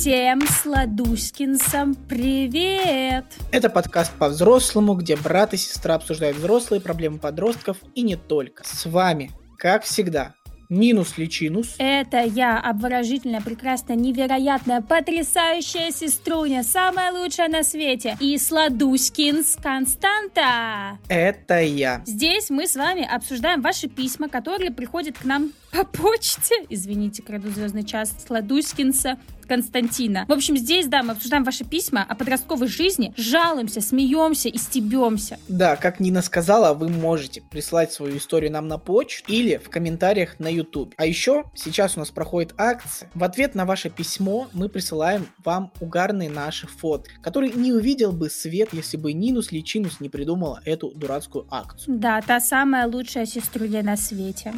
[0.00, 3.26] Всем сладуськинцам привет!
[3.52, 8.64] Это подкаст по-взрослому, где брат и сестра обсуждают взрослые проблемы подростков и не только.
[8.64, 10.36] С вами, как всегда,
[10.70, 11.74] Минус Личинус.
[11.78, 18.16] Это я, обворожительная, прекрасная, невероятная, потрясающая сеструня, самая лучшая на свете.
[18.20, 20.98] И Сладуськинс Константа.
[21.08, 22.02] Это я.
[22.06, 26.54] Здесь мы с вами обсуждаем ваши письма, которые приходят к нам по почте.
[26.68, 29.18] Извините, краду звездный час Сладуськинса
[29.50, 30.26] Константина.
[30.28, 35.40] В общем, здесь, да, мы обсуждаем ваши письма о подростковой жизни, жалуемся, смеемся и стебемся.
[35.48, 40.38] Да, как Нина сказала, вы можете прислать свою историю нам на почту или в комментариях
[40.38, 40.94] на YouTube.
[40.96, 43.10] А еще сейчас у нас проходит акция.
[43.12, 48.30] В ответ на ваше письмо мы присылаем вам угарные наши фото, которые не увидел бы
[48.30, 51.98] свет, если бы Нинус Личинус не придумала эту дурацкую акцию.
[51.98, 54.54] Да, та самая лучшая сеструля на свете.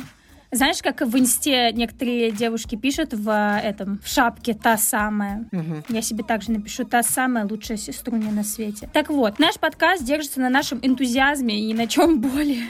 [0.55, 5.47] Знаешь, как в инсте некоторые девушки пишут в этом в шапке та самая.
[5.51, 5.85] Угу.
[5.89, 8.91] Я себе также напишу та самая лучшая сеструня на свете.
[8.93, 12.67] Так вот, наш подкаст держится на нашем энтузиазме и ни на чем более.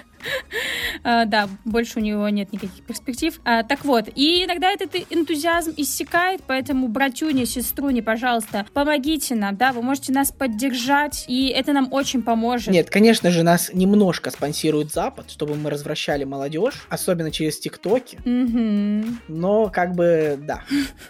[1.04, 3.40] А, да, больше у него нет никаких перспектив.
[3.44, 9.72] А, так вот, и иногда этот энтузиазм иссякает, поэтому, братюня, сеструни, пожалуйста, помогите нам, да,
[9.72, 12.68] вы можете нас поддержать, и это нам очень поможет.
[12.68, 18.18] Нет, конечно же, нас немножко спонсирует Запад, чтобы мы развращали молодежь, особенно через ТикТоки.
[19.28, 20.62] Но, как бы, да.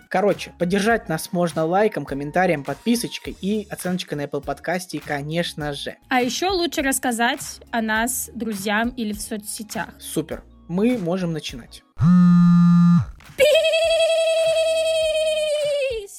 [0.08, 5.96] Короче, поддержать нас можно лайком, комментарием, подписочкой и оценочкой на Apple подкасте, конечно же.
[6.08, 9.88] А еще лучше рассказать о нас друзьям или в соцсетях.
[9.98, 10.44] Супер.
[10.68, 11.82] Мы можем начинать.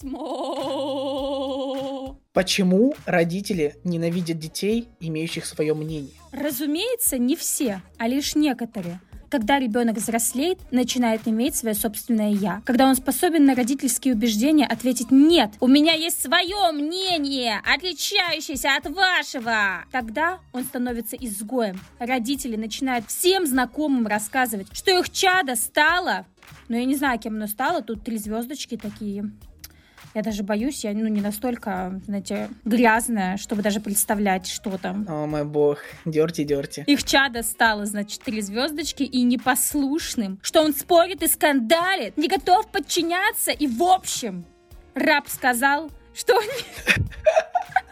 [0.03, 2.19] Письмо.
[2.33, 6.13] Почему родители ненавидят детей, имеющих свое мнение?
[6.31, 8.99] Разумеется, не все, а лишь некоторые
[9.33, 12.61] когда ребенок взрослеет, начинает иметь свое собственное «я».
[12.65, 18.91] Когда он способен на родительские убеждения ответить «нет, у меня есть свое мнение, отличающееся от
[18.91, 19.85] вашего».
[19.91, 21.79] Тогда он становится изгоем.
[21.97, 26.27] Родители начинают всем знакомым рассказывать, что их чадо стало
[26.67, 27.81] ну, я не знаю, кем оно стало.
[27.81, 29.31] Тут три звездочки такие.
[30.13, 35.05] Я даже боюсь, я ну, не настолько, знаете, грязная, чтобы даже представлять, что там.
[35.09, 36.83] О мой бог, дерти-дерти.
[36.85, 42.67] Их чадо стало, значит, три звездочки и непослушным, что он спорит и скандалит, не готов
[42.67, 44.45] подчиняться и в общем.
[44.93, 46.39] Раб сказал, что...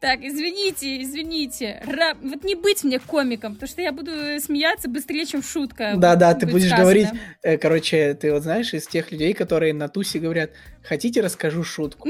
[0.00, 1.82] Так, извините, извините.
[1.84, 2.18] Раб...
[2.22, 5.94] Вот не быть мне комиком, потому что я буду смеяться быстрее, чем шутка.
[5.96, 6.82] Да-да, ты будешь сказано.
[6.82, 7.08] говорить...
[7.42, 10.50] Э, короче, ты вот знаешь, из тех людей, которые на тусе говорят,
[10.84, 12.08] хотите, расскажу шутку?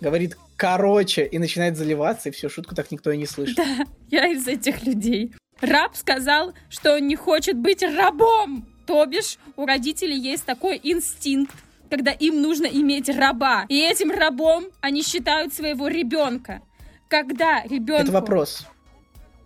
[0.00, 3.56] Говорит, короче, и начинает заливаться, и все, шутку так никто и не слышит.
[3.56, 5.32] Да, я из этих людей.
[5.60, 8.66] Раб сказал, что он не хочет быть рабом.
[8.86, 11.54] То бишь, у родителей есть такой инстинкт,
[11.90, 13.66] когда им нужно иметь раба.
[13.68, 16.62] И этим рабом они считают своего ребенка
[17.08, 18.02] когда ребенку...
[18.02, 18.66] Это вопрос.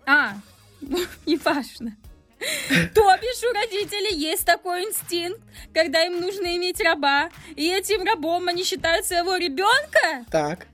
[0.07, 0.35] А,
[0.81, 1.97] ну, не важно.
[2.95, 5.41] То бишь у родителей есть такой инстинкт,
[5.75, 10.25] когда им нужно иметь раба, и этим рабом они считают своего ребенка?
[10.31, 10.67] Так.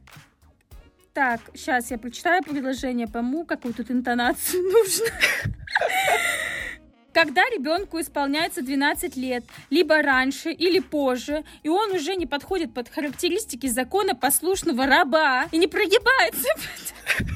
[1.15, 5.06] Так, сейчас я прочитаю предложение, пойму, какую тут интонацию нужно.
[7.15, 12.89] Когда ребенку исполняется 12 лет, либо раньше или позже, и он уже не подходит под
[12.89, 16.49] характеристики закона послушного раба и не прогибается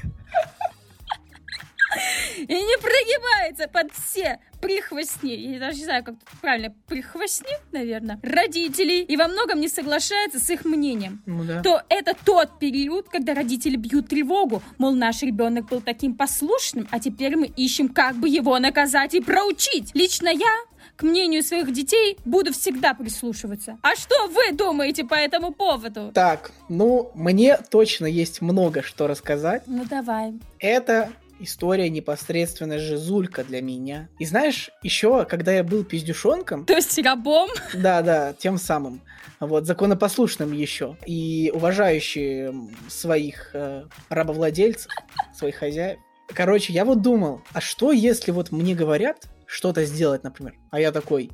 [2.36, 8.18] и не прогибается под все прихвостни, я даже не знаю, как тут правильно, прихвостни, наверное,
[8.22, 11.62] родителей, и во многом не соглашается с их мнением, ну, да.
[11.62, 17.00] то это тот период, когда родители бьют тревогу, мол, наш ребенок был таким послушным, а
[17.00, 19.94] теперь мы ищем, как бы его наказать и проучить.
[19.94, 20.54] Лично я
[20.96, 23.78] к мнению своих детей буду всегда прислушиваться.
[23.82, 26.10] А что вы думаете по этому поводу?
[26.12, 29.62] Так, ну, мне точно есть много что рассказать.
[29.66, 30.34] Ну, давай.
[30.58, 34.08] Это история непосредственно Жизулька для меня.
[34.18, 36.64] И знаешь, еще, когда я был пиздюшонком...
[36.64, 37.50] То есть рабом?
[37.74, 39.02] Да-да, тем самым.
[39.40, 40.96] Вот, законопослушным еще.
[41.06, 44.90] И уважающий своих э, рабовладельцев,
[45.34, 45.98] своих хозяев.
[46.28, 50.92] Короче, я вот думал, а что если вот мне говорят что-то сделать, например, а я
[50.92, 51.30] такой,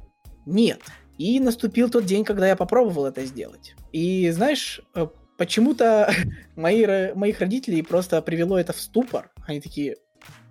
[0.46, 0.80] нет.
[1.18, 3.74] И наступил тот день, когда я попробовал это сделать.
[3.92, 5.06] И знаешь, э,
[5.36, 6.12] почему-то
[6.56, 9.30] мои, моих родителей просто привело это в ступор.
[9.46, 9.96] Они такие,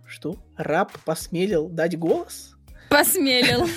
[0.07, 0.37] что?
[0.57, 2.53] Раб посмелил дать голос?
[2.89, 3.67] Посмелил.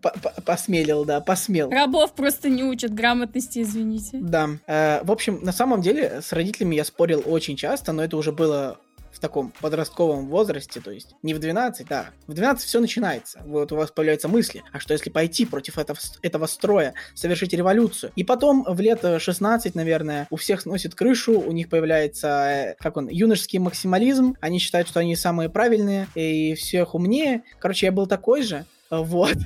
[0.46, 1.68] Посмелил, да, посмел.
[1.70, 4.18] Рабов просто не учат грамотности, извините.
[4.22, 4.48] Да.
[4.66, 8.32] Э, в общем, на самом деле, с родителями я спорил очень часто, но это уже
[8.32, 8.78] было
[9.24, 13.76] таком подростковом возрасте, то есть не в 12, да, в 12 все начинается, вот у
[13.76, 18.12] вас появляются мысли, а что если пойти против этого, этого строя, совершить революцию?
[18.16, 22.98] И потом в лет 16, наверное, у всех сносит крышу, у них появляется, э, как
[22.98, 27.44] он, юношеский максимализм, они считают, что они самые правильные и всех умнее.
[27.58, 29.36] Короче, я был такой же, вот.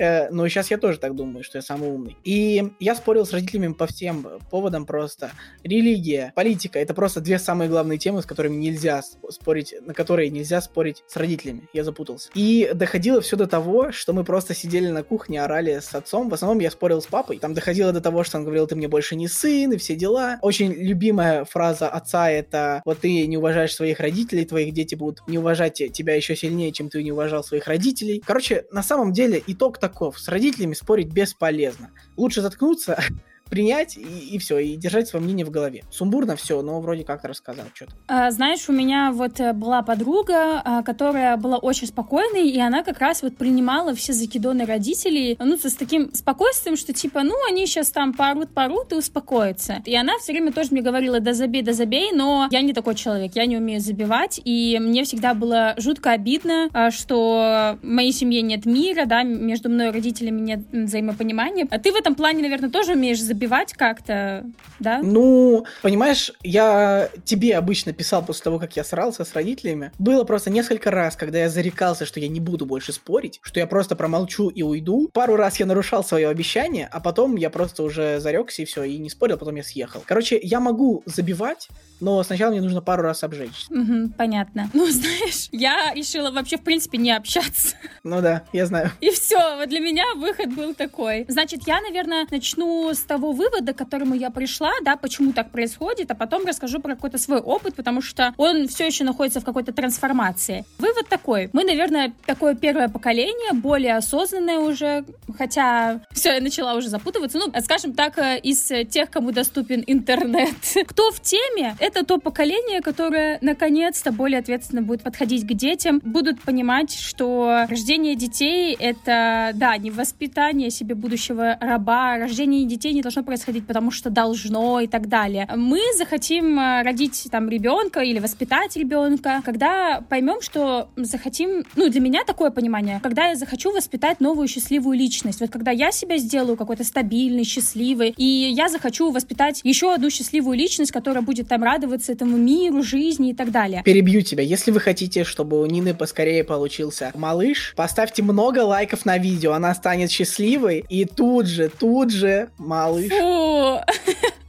[0.00, 2.16] Э, но сейчас я тоже так думаю, что я самый умный.
[2.22, 5.32] И я спорил с родителями по всем поводам просто.
[5.64, 10.60] Религия, политика— это просто две самые главные темы, с которыми нельзя спорить, на которые нельзя
[10.60, 11.68] спорить с родителями.
[11.72, 12.30] Я запутался.
[12.34, 16.28] И доходило все до того, что мы просто сидели на кухне, орали с отцом.
[16.28, 17.38] В основном я спорил с папой.
[17.38, 20.38] Там доходило до того, что он говорил, ты мне больше не сын, и все дела.
[20.42, 25.38] Очень любимая фраза отца— это вот ты не уважаешь своих родителей, твоих дети будут не
[25.38, 28.22] уважать тебя еще сильнее, чем ты не уважал своих родителей.
[28.24, 30.18] Короче, на самом деле итог таков.
[30.18, 31.90] С родителями спорить бесполезно.
[32.16, 32.98] Лучше заткнуться,
[33.48, 35.84] принять и, и все, и держать свое мнение в голове.
[35.90, 37.92] Сумбурно все, но вроде как-то рассказал что-то.
[38.06, 42.82] А, знаешь, у меня вот э, была подруга, а, которая была очень спокойной, и она
[42.82, 47.66] как раз вот принимала все закидоны родителей, ну, с таким спокойствием, что типа, ну, они
[47.66, 49.82] сейчас там порут, порут и успокоятся.
[49.84, 52.94] И она все время тоже мне говорила, да забей, да забей, но я не такой
[52.94, 58.12] человек, я не умею забивать, и мне всегда было жутко обидно, а, что в моей
[58.12, 61.66] семье нет мира, да, между мной и родителями нет взаимопонимания.
[61.70, 64.44] А ты в этом плане, наверное, тоже умеешь забивать забивать как-то,
[64.80, 65.00] да?
[65.00, 69.92] Ну, понимаешь, я тебе обычно писал после того, как я срался с родителями.
[69.98, 73.68] Было просто несколько раз, когда я зарекался, что я не буду больше спорить, что я
[73.68, 75.08] просто промолчу и уйду.
[75.12, 78.98] Пару раз я нарушал свое обещание, а потом я просто уже зарекся и все, и
[78.98, 80.02] не спорил, потом я съехал.
[80.04, 81.68] Короче, я могу забивать,
[82.00, 83.66] но сначала мне нужно пару раз обжечь.
[83.70, 84.68] Угу, понятно.
[84.72, 87.76] Ну, знаешь, я решила вообще, в принципе, не общаться.
[88.02, 88.90] Ну да, я знаю.
[89.00, 91.24] И все, вот для меня выход был такой.
[91.28, 96.10] Значит, я, наверное, начну с того вывода, к которому я пришла, да, почему так происходит,
[96.10, 99.72] а потом расскажу про какой-то свой опыт, потому что он все еще находится в какой-то
[99.72, 100.64] трансформации.
[100.78, 101.50] Вывод такой.
[101.52, 105.04] Мы, наверное, такое первое поколение, более осознанное уже,
[105.36, 107.38] хотя все, я начала уже запутываться.
[107.38, 110.54] Ну, скажем так, э, из тех, кому доступен интернет.
[110.86, 116.40] Кто в теме, это то поколение, которое наконец-то более ответственно будет подходить к детям, будут
[116.42, 123.17] понимать, что рождение детей— это, да, не воспитание себе будущего раба, рождение детей не должно
[123.22, 125.48] происходить, потому что должно и так далее.
[125.56, 132.00] Мы захотим э, родить там ребенка или воспитать ребенка, когда поймем, что захотим, ну, для
[132.00, 136.56] меня такое понимание, когда я захочу воспитать новую счастливую личность, вот когда я себя сделаю
[136.56, 142.12] какой-то стабильный, счастливый, и я захочу воспитать еще одну счастливую личность, которая будет там радоваться
[142.12, 143.82] этому миру, жизни и так далее.
[143.84, 144.42] Перебью тебя.
[144.42, 149.74] Если вы хотите, чтобы у Нины поскорее получился малыш, поставьте много лайков на видео, она
[149.74, 153.07] станет счастливой, и тут же, тут же малыш.
[153.08, 153.80] 不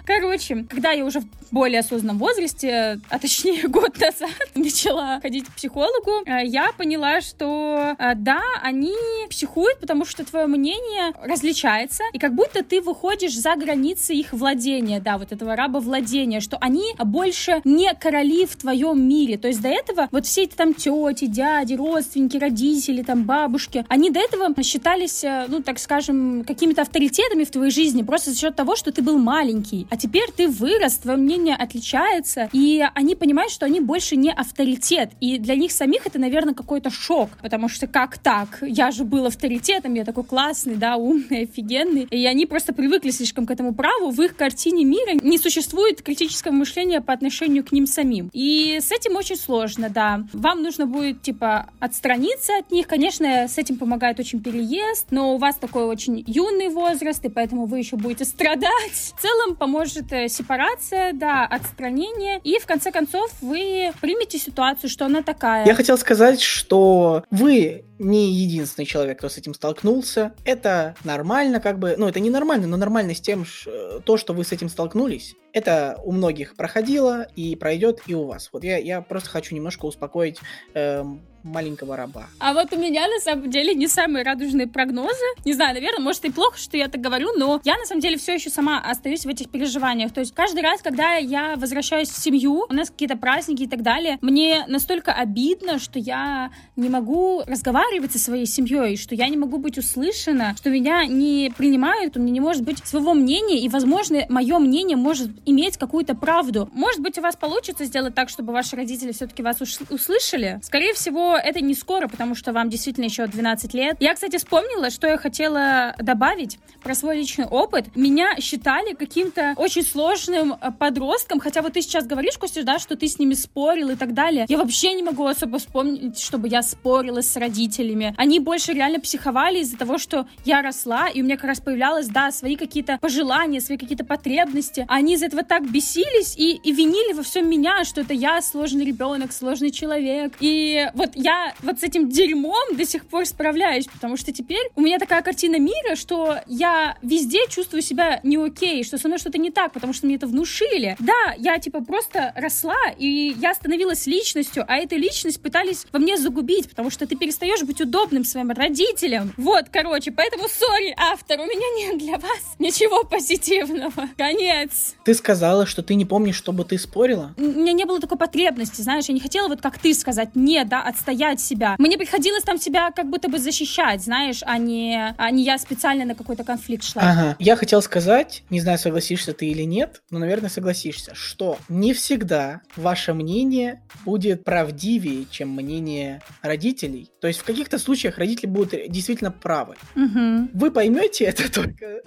[0.10, 5.54] Короче, когда я уже в более осознанном возрасте, а точнее год назад, начала ходить к
[5.54, 8.96] психологу, э, я поняла, что э, да, они
[9.30, 15.00] психуют, потому что твое мнение различается, и как будто ты выходишь за границы их владения,
[15.00, 19.38] да, вот этого раба владения, что они больше не короли в твоем мире.
[19.38, 24.10] То есть до этого вот все эти там тети, дяди, родственники, родители, там бабушки, они
[24.10, 28.56] до этого считались, э, ну, так скажем, какими-то авторитетами в твоей жизни просто за счет
[28.56, 29.86] того, что ты был маленький.
[29.92, 35.12] А теперь ты вырос, твое мнение отличается, и они понимают, что они больше не авторитет.
[35.20, 38.60] И для них самих это, наверное, какой-то шок, потому что как так?
[38.62, 42.08] Я же был авторитетом, я такой классный, да, умный, офигенный.
[42.10, 44.12] И они просто привыкли слишком к этому праву.
[44.12, 48.30] В их картине мира не существует критического мышления по отношению к ним самим.
[48.34, 50.24] И с этим очень сложно, да.
[50.34, 52.88] Вам нужно будет, типа, отстраниться от них.
[52.88, 57.66] Конечно, с этим помогает очень переезд, но у вас такой очень юный возраст, и поэтому
[57.66, 59.14] вы еще будете страдать.
[59.18, 64.90] В целом поможет может э, сепарация, да, отстранение, и в конце концов вы примете ситуацию,
[64.90, 65.66] что она такая.
[65.66, 70.34] Я хотел сказать, что вы не единственный человек, кто с этим столкнулся.
[70.46, 74.34] Это нормально, как бы, ну, это не нормально, но нормально с тем, э, то, что
[74.34, 75.36] вы с этим столкнулись.
[75.52, 78.50] Это у многих проходило и пройдет и у вас.
[78.54, 80.38] Вот я, я просто хочу немножко успокоить
[80.76, 82.28] эм, маленького раба.
[82.40, 85.26] А вот у меня на самом деле не самые радужные прогнозы.
[85.46, 88.18] Не знаю, наверное, может и плохо, что я так говорю, но я на самом деле
[88.18, 90.14] все еще сама остаюсь в этих переживаниях.
[90.14, 93.82] То есть каждый раз, когда я возвращаюсь в семью, у нас какие-то праздники и так
[93.82, 99.28] далее, мне настолько обидно, что я не могу разговаривать разговаривать со своей семьей, что я
[99.30, 103.60] не могу быть услышана, что меня не принимают, у меня не может быть своего мнения,
[103.60, 106.70] и, возможно, мое мнение может иметь какую-то правду.
[106.74, 109.58] Может быть, у вас получится сделать так, чтобы ваши родители все-таки вас
[109.90, 110.60] услышали?
[110.64, 113.98] Скорее всего, это не скоро, потому что вам действительно еще 12 лет.
[114.00, 117.96] Я, кстати, вспомнила, что я хотела добавить про свой личный опыт.
[117.96, 122.96] Меня считали каким-то очень сложным э, подростком, хотя вот ты сейчас говоришь, Костя, да, что
[122.96, 124.46] ты с ними спорил и так далее.
[124.48, 127.79] Я вообще не могу особо вспомнить, чтобы я спорила с родителями.
[128.18, 132.08] Они больше реально психовали из-за того, что я росла, и у меня как раз появлялось,
[132.08, 134.86] да, свои какие-то пожелания, свои какие-то потребности.
[134.88, 138.86] Они из этого так бесились и, и винили во всем меня, что это я сложный
[138.86, 140.34] ребенок, сложный человек.
[140.40, 144.82] И вот я вот с этим дерьмом до сих пор справляюсь, потому что теперь у
[144.82, 149.38] меня такая картина мира, что я везде чувствую себя не окей, что со мной что-то
[149.38, 150.96] не так, потому что мне это внушили.
[151.00, 156.18] Да, я типа просто росла, и я становилась личностью, а эту личность пытались во мне
[156.18, 159.32] загубить, потому что ты перестаешь быть удобным своим родителям.
[159.38, 164.10] Вот, короче, поэтому, сори, автор, у меня нет для вас ничего позитивного.
[164.18, 164.96] Конец.
[165.06, 167.36] Ты сказала, что ты не помнишь, чтобы ты спорила?
[167.38, 170.68] У меня не было такой потребности, знаешь, я не хотела вот как ты сказать нет,
[170.68, 171.76] да, отстоять себя.
[171.78, 176.06] Мне приходилось там себя как будто бы защищать, знаешь, а не, а не я специально
[176.06, 177.04] на какой-то конфликт шла.
[177.04, 177.36] Ага.
[177.38, 182.62] Я хотел сказать, не знаю, согласишься ты или нет, но, наверное, согласишься, что не всегда
[182.76, 187.12] ваше мнение будет правдивее, чем мнение родителей.
[187.22, 189.76] То есть в каких-то случаях родители будут действительно правы.
[189.96, 190.50] Угу.
[190.54, 192.02] Вы поймете это только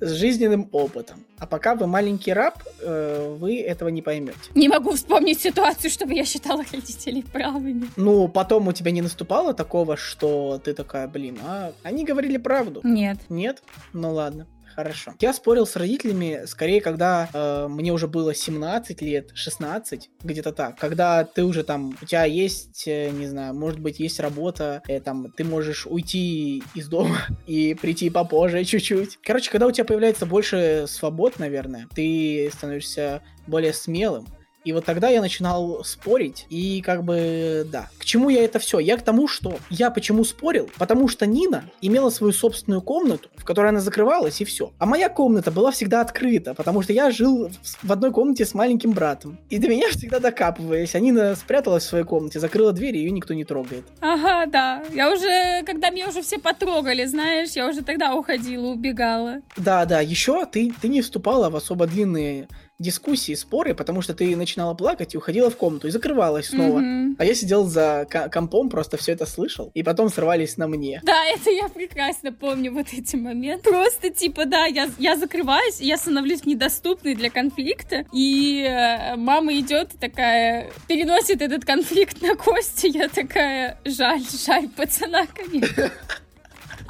[0.00, 1.24] с жизненным опытом.
[1.38, 4.38] А пока вы маленький раб, э, вы этого не поймете.
[4.54, 7.88] Не могу вспомнить ситуацию, чтобы я считала родителей правыми.
[7.96, 12.80] Ну, потом у тебя не наступало такого, что ты такая, блин, а они говорили правду?
[12.84, 13.18] Нет.
[13.28, 13.62] Нет?
[13.92, 14.46] Ну ладно.
[14.76, 15.14] Хорошо.
[15.20, 20.78] Я спорил с родителями скорее, когда э, мне уже было 17 лет, 16, где-то так.
[20.78, 25.00] Когда ты уже там, у тебя есть, э, не знаю, может быть, есть работа, э,
[25.00, 27.16] там, ты можешь уйти из дома
[27.46, 29.18] и прийти попозже чуть-чуть.
[29.22, 34.26] Короче, когда у тебя появляется больше свобод, наверное, ты становишься более смелым.
[34.66, 37.88] И вот тогда я начинал спорить, и как бы, да.
[37.98, 38.80] К чему я это все?
[38.80, 40.68] Я к тому, что я почему спорил?
[40.76, 44.72] Потому что Нина имела свою собственную комнату, в которой она закрывалась, и все.
[44.78, 47.48] А моя комната была всегда открыта, потому что я жил
[47.80, 49.38] в одной комнате с маленьким братом.
[49.50, 50.96] И до меня всегда докапывались.
[50.96, 53.84] А Нина спряталась в своей комнате, закрыла дверь, и ее никто не трогает.
[54.00, 54.82] Ага, да.
[54.92, 59.42] Я уже, когда меня уже все потрогали, знаешь, я уже тогда уходила, убегала.
[59.56, 60.00] Да, да.
[60.00, 65.14] Еще ты, ты не вступала в особо длинные дискуссии, споры, потому что ты начинала плакать
[65.14, 66.80] и уходила в комнату и закрывалась снова.
[66.80, 67.14] Mm-hmm.
[67.18, 71.00] А я сидел за компом, просто все это слышал, и потом срывались на мне.
[71.04, 73.70] Да, это я прекрасно помню вот эти моменты.
[73.70, 79.92] Просто типа, да, я, я закрываюсь, я становлюсь недоступной для конфликта, и э, мама идет
[79.98, 85.90] такая, переносит этот конфликт на кости, я такая, жаль, жаль пацана, конечно.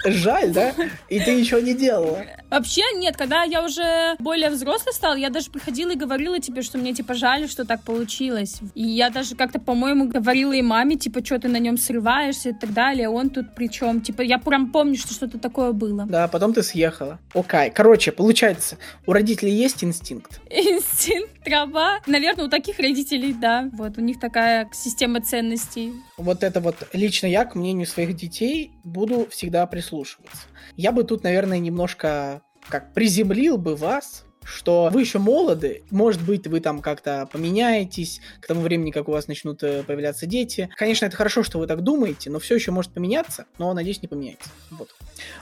[0.05, 0.75] Жаль, да?
[1.09, 2.25] И ты ничего не делала.
[2.51, 6.79] Вообще нет, когда я уже более взрослый стал, я даже приходила и говорила тебе, что
[6.79, 8.61] мне типа жаль, что так получилось.
[8.75, 12.53] И я даже как-то, по-моему, говорила и маме, типа, что ты на нем срываешься и
[12.53, 13.09] так далее.
[13.09, 14.01] Он тут при чем?
[14.01, 16.07] Типа, я прям помню, что что-то такое было.
[16.07, 17.19] Да, потом ты съехала.
[17.35, 17.71] Окей.
[17.71, 20.41] Короче, получается, у родителей есть инстинкт?
[20.51, 22.01] Инстинкт трава.
[22.07, 23.69] Наверное, у таких родителей, да.
[23.73, 25.93] Вот, у них такая система ценностей.
[26.17, 30.43] Вот это вот лично я, к мнению своих детей, буду всегда прислушиваться.
[30.77, 36.47] Я бы тут, наверное, немножко как приземлил бы вас что вы еще молоды, может быть,
[36.47, 40.71] вы там как-то поменяетесь к тому времени, как у вас начнут э, появляться дети.
[40.77, 44.09] Конечно, это хорошо, что вы так думаете, но все еще может поменяться, но, надеюсь, не
[44.09, 44.49] поменяется.
[44.71, 44.89] Вот.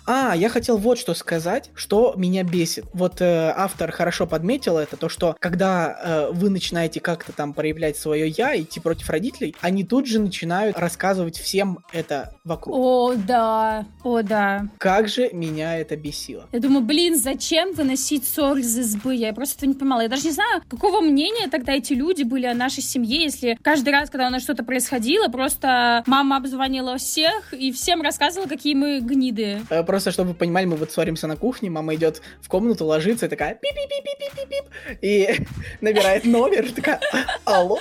[0.07, 2.87] А, я хотел вот что сказать, что меня бесит.
[2.93, 7.97] Вот э, автор хорошо подметил это, то, что когда э, вы начинаете как-то там проявлять
[7.97, 12.77] свое я, идти против родителей, они тут же начинают рассказывать всем это вокруг.
[12.77, 14.69] О, да, о, да.
[14.79, 16.49] Как же меня это бесило.
[16.53, 19.15] Я думаю, блин, зачем выносить ссор из избы?
[19.15, 20.01] Я просто этого не понимала.
[20.03, 23.91] Я даже не знаю, какого мнения тогда эти люди были о нашей семье, если каждый
[23.91, 29.01] раз, когда у нас что-то происходило, просто мама обзвонила всех и всем рассказывала, какие мы
[29.01, 29.61] гниды.
[29.71, 33.27] Э, просто, чтобы вы понимали, мы вот ссоримся на кухне, мама идет в комнату, ложится
[33.27, 35.47] и такая пип пип пип пип пип пип и
[35.81, 37.01] набирает номер, такая,
[37.45, 37.79] алло,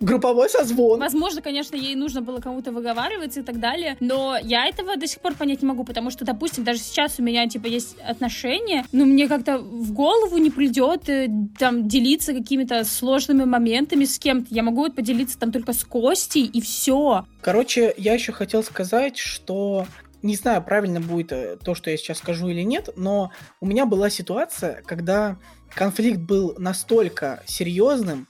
[0.00, 1.00] групповой созвон.
[1.00, 5.20] Возможно, конечно, ей нужно было кому-то выговариваться и так далее, но я этого до сих
[5.20, 9.04] пор понять не могу, потому что, допустим, даже сейчас у меня, типа, есть отношения, но
[9.04, 14.54] мне как-то в голову не придет э, там делиться какими-то сложными моментами с кем-то.
[14.54, 17.24] Я могу вот поделиться там только с Костей, и все.
[17.40, 19.86] Короче, я еще хотел сказать, что
[20.22, 23.84] не знаю, правильно будет э, то, что я сейчас скажу или нет, но у меня
[23.84, 25.36] была ситуация, когда
[25.74, 28.26] конфликт был настолько серьезным,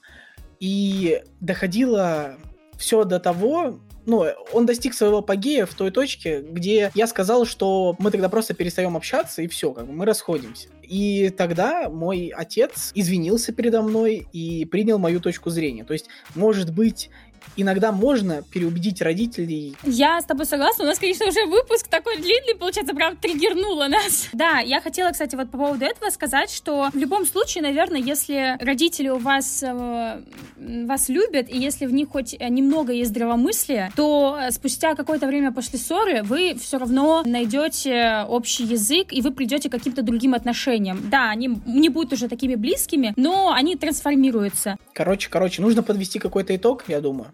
[0.59, 2.37] и доходило
[2.77, 7.95] все до того, ну, он достиг своего апогея в той точке, где я сказал, что
[7.97, 10.69] мы тогда просто перестаем общаться, и все, как бы мы расходимся.
[10.83, 15.83] И тогда мой отец извинился передо мной и принял мою точку зрения.
[15.83, 17.09] То есть, может быть,
[17.55, 19.75] иногда можно переубедить родителей.
[19.83, 20.83] Я с тобой согласна.
[20.83, 24.29] У нас, конечно, уже выпуск такой длинный, получается, прям триггернуло нас.
[24.35, 28.57] Да, я хотела, кстати, вот по поводу этого сказать, что в любом случае, наверное, если
[28.59, 30.21] родители у вас э,
[30.57, 35.79] вас любят, и если в них хоть немного есть здравомыслия, то спустя какое-то время после
[35.79, 41.09] ссоры вы все равно найдете общий язык, и вы придете к каким-то другим отношениям.
[41.09, 44.77] Да, они не будут уже такими близкими, но они трансформируются.
[44.93, 47.33] Короче, короче, нужно подвести какой-то итог, я думаю.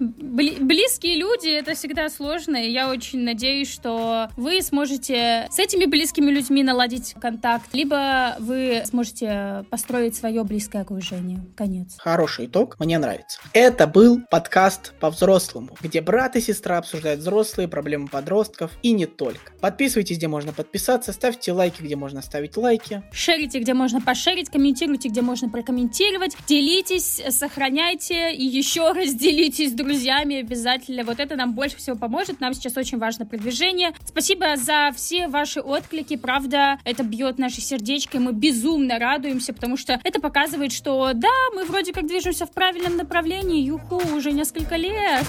[0.00, 6.30] Близкие люди это всегда сложно, и я очень надеюсь, что вы сможете с этими близкими
[6.30, 11.40] людьми наладить контакт, либо вы сможете построить свое близкое окружение.
[11.54, 11.96] Конец.
[11.98, 13.40] Хороший итог, мне нравится.
[13.52, 19.52] Это был подкаст по-взрослому, где брат и сестра обсуждают взрослые проблемы подростков и не только.
[19.60, 23.02] Подписывайтесь, где можно подписаться, ставьте лайки, где можно ставить лайки.
[23.12, 29.74] Шерите, где можно пошерить, комментируйте, где можно прокомментировать, делитесь, сохраняйте и еще раз делитесь с
[29.74, 31.02] друзьями друзьями обязательно.
[31.02, 32.40] Вот это нам больше всего поможет.
[32.40, 33.90] Нам сейчас очень важно продвижение.
[34.04, 36.16] Спасибо за все ваши отклики.
[36.16, 38.16] Правда, это бьет наши сердечки.
[38.16, 42.96] Мы безумно радуемся, потому что это показывает, что да, мы вроде как движемся в правильном
[42.96, 43.64] направлении.
[43.64, 45.26] Юху, уже несколько лет.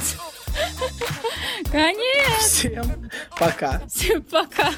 [1.71, 2.45] Конец.
[2.45, 2.85] Всем
[3.39, 3.81] пока.
[3.87, 4.69] Всем пока.